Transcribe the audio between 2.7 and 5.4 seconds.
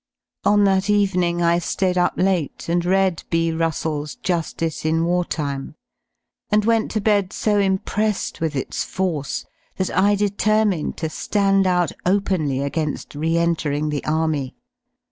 read B. Russell's "Ju^ice in War